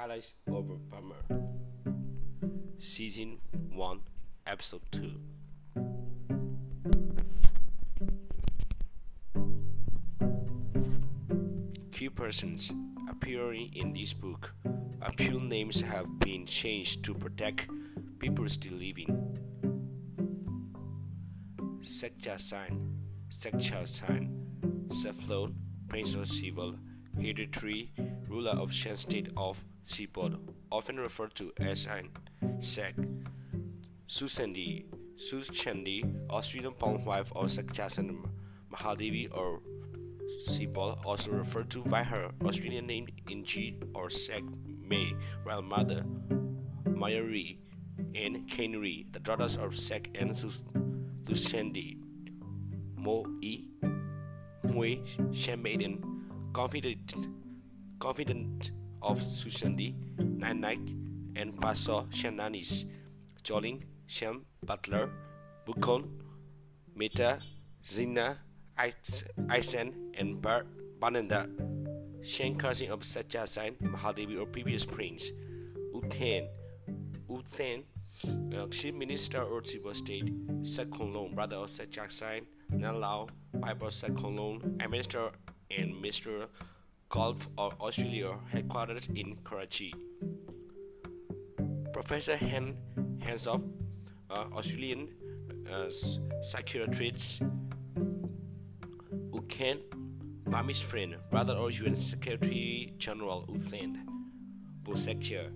[0.00, 1.20] Paradise over Burma.
[2.78, 3.38] Season
[3.70, 4.00] 1,
[4.46, 5.12] Episode 2.
[11.92, 12.72] Key persons
[13.10, 14.54] appearing in this book.
[15.02, 17.68] A few names have been changed to protect
[18.18, 19.36] people still living.
[21.82, 22.96] Sekjasan,
[23.38, 24.30] Sekchasan,
[24.88, 25.52] Cephalon,
[25.88, 26.76] Prince of Civil,
[27.16, 27.92] hereditary
[28.28, 30.38] ruler of Shan state of Hsipaw,
[30.70, 32.10] often referred to as an
[32.60, 32.94] Sek.
[34.08, 34.84] Susandi,
[35.16, 38.24] Suschandi, Australian palm wife of Sekjasan
[38.72, 39.60] Mahadevi or
[40.48, 44.42] Hsipaw, also referred to by her Australian name Inji or Sek
[44.88, 46.04] May, royal mother,
[46.84, 47.58] Mayari,
[48.14, 50.34] and Kanri, the daughters of Sek and
[51.26, 51.98] Lucendi.
[52.96, 53.68] Mo E,
[54.66, 55.00] Mui,
[55.34, 56.02] Shan Maiden,
[56.52, 57.14] confident,
[57.98, 60.78] confident of Susandi, Nanak,
[61.36, 62.84] and Paso Shananis,
[63.44, 65.10] Jolin, Shem, Butler,
[65.66, 66.08] Bukon,
[66.94, 67.40] Meta,
[67.86, 68.38] Zina,
[68.78, 70.66] Isen, and Bar
[71.00, 71.48] Bananda,
[72.22, 75.30] Shan cousin of Sachasan, Mahadevi or previous prince,
[75.94, 76.48] Uthen,
[77.30, 77.84] Uthen,
[78.54, 80.26] uh, chief minister or civil state,
[80.62, 85.30] Sekonlong, brother of Sachasan, Nalau, Bible Sekonlong, administrator
[85.70, 86.46] and Mr.
[87.08, 89.92] Gulf of Australia, headquartered in Karachi.
[91.92, 92.76] Professor Hen
[93.18, 93.62] Hensoff,
[94.30, 95.08] uh, Australian
[95.70, 95.90] uh,
[96.42, 97.42] psychiatrist,
[99.32, 99.78] Uken,
[100.44, 103.96] Burmese friend, brother of UN Secretary General U Thant,
[104.82, 105.50] Bosekcher,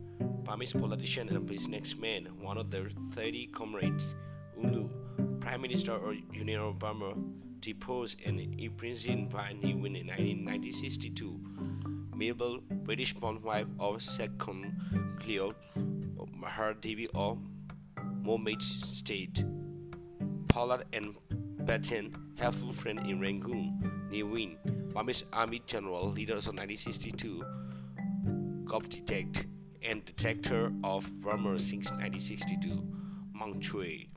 [0.44, 4.14] Burmese politician and businessman, one of their 30 comrades,
[4.60, 4.90] U Nu,
[5.40, 7.14] Prime Minister of Union of Burma,
[7.64, 11.40] deposed and imprisoned by Ne Win in 1962.
[12.14, 14.76] Mabel, British-born wife of second
[15.19, 15.50] Cleo
[16.38, 17.38] Mahadevi of
[18.22, 19.42] Mohammed State.
[20.50, 21.14] Pollard and
[21.64, 24.08] Batten, helpful friend in Rangoon.
[24.10, 24.58] Ne Win,
[24.92, 27.42] Burmese Army General, leaders of 1962.
[28.69, 29.47] Cop detect
[29.82, 32.82] and detector of Burma since 1962.
[33.32, 34.10] Mang Chui.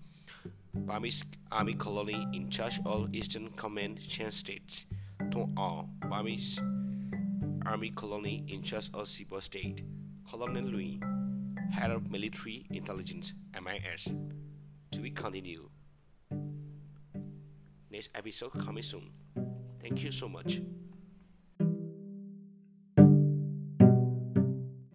[0.86, 4.86] Burmese Army colony in charge of Eastern Command Shan states.
[5.32, 6.60] Tong Au, Burmese
[7.66, 9.84] Army colony in charge of Hsipaw state.
[10.30, 11.00] Colonel Lui,
[11.72, 14.08] head of military intelligence MIS.
[14.92, 15.70] To be continued.
[17.92, 19.12] Next episode coming soon.
[19.82, 20.62] Thank you so much.